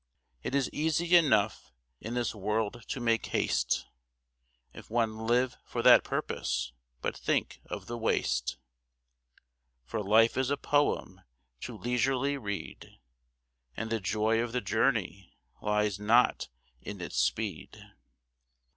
[0.41, 3.85] It is easy enough in this world to make haste
[4.73, 8.57] If one live for that purpose—but think of the waste;
[9.85, 11.21] For life is a poem
[11.59, 12.97] to leisurely read,
[13.77, 16.49] And the joy of the journey lies not
[16.81, 17.87] in its speed.